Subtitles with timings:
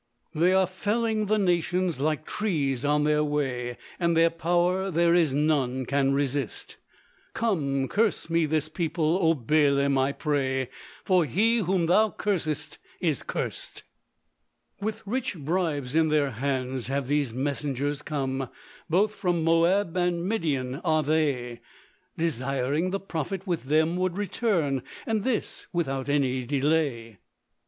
[0.33, 5.35] They are felling the nations like trees on their way, And their power there is
[5.35, 6.77] none can resist;
[7.35, 9.35] "Come, curse me this people, oh!
[9.35, 10.69] Balaam, I pray,
[11.05, 13.83] For he whom thou cursest is curst."
[14.79, 18.49] With rich bribes in their hands have these messengers come,
[18.89, 21.61] Both from Moab and Midian are they;
[22.17, 27.19] Desiring the Prophet with them would return, And this without any delay.